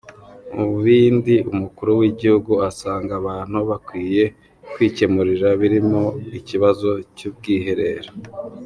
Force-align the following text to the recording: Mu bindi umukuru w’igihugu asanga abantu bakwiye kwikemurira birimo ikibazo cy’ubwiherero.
Mu 0.57 0.67
bindi 0.83 1.33
umukuru 1.51 1.91
w’igihugu 1.99 2.51
asanga 2.69 3.11
abantu 3.21 3.57
bakwiye 3.69 4.23
kwikemurira 4.73 5.47
birimo 5.61 6.03
ikibazo 6.39 6.89
cy’ubwiherero. 7.17 8.11